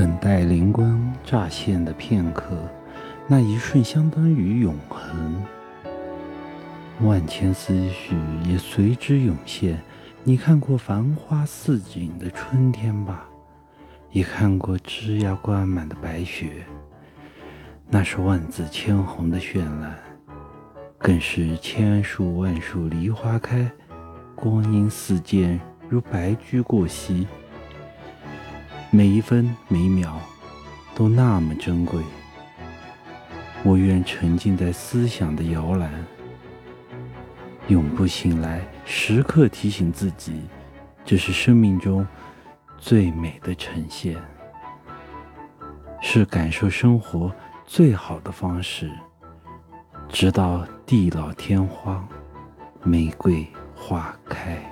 [0.00, 2.56] 等待灵光乍现的片刻，
[3.26, 5.44] 那一瞬相当于永恒。
[7.02, 8.16] 万千思绪
[8.46, 9.78] 也随之涌现。
[10.24, 13.28] 你看过繁花似锦的春天吧？
[14.10, 16.64] 也看过枝桠挂满的白雪。
[17.90, 19.98] 那是万紫千红的绚烂，
[20.96, 23.70] 更是千树万树梨花开，
[24.34, 27.26] 光阴似箭，如白驹过隙。
[28.92, 30.20] 每一分每秒
[30.96, 32.02] 都那么珍贵，
[33.62, 36.04] 我愿沉浸在思想的摇篮，
[37.68, 40.42] 永不醒来，时刻提醒自己，
[41.04, 42.04] 这是生命中
[42.78, 44.16] 最美的呈现，
[46.00, 47.32] 是感受生活
[47.64, 48.90] 最好的方式。
[50.08, 52.06] 直到地老天荒，
[52.82, 54.69] 玫瑰花开。